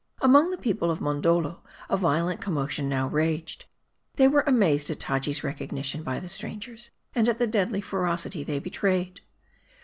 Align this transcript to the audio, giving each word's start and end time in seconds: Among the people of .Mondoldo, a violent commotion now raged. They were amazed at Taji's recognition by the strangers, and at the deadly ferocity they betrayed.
Among 0.19 0.49
the 0.49 0.57
people 0.57 0.89
of 0.89 0.97
.Mondoldo, 0.99 1.59
a 1.87 1.95
violent 1.95 2.41
commotion 2.41 2.89
now 2.89 3.07
raged. 3.07 3.65
They 4.15 4.27
were 4.27 4.43
amazed 4.47 4.89
at 4.89 4.99
Taji's 4.99 5.43
recognition 5.43 6.01
by 6.01 6.19
the 6.19 6.27
strangers, 6.27 6.89
and 7.13 7.29
at 7.29 7.37
the 7.37 7.45
deadly 7.45 7.81
ferocity 7.81 8.43
they 8.43 8.57
betrayed. 8.57 9.21